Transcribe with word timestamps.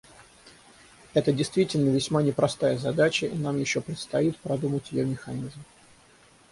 Это 1.13 1.31
действительно 1.31 1.91
весьма 1.91 2.23
непростая 2.23 2.75
задача, 2.75 3.27
и 3.27 3.37
нам 3.37 3.59
еще 3.59 3.81
предстоит 3.81 4.35
продумать 4.39 4.91
ее 4.91 5.05
механизм. 5.05 5.59